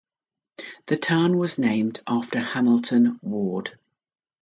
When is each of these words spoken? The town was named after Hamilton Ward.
The 0.87 0.97
town 0.97 1.37
was 1.37 1.59
named 1.59 1.99
after 2.07 2.39
Hamilton 2.39 3.19
Ward. 3.21 3.77